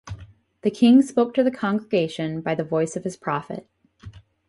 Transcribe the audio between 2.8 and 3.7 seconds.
of his prophet.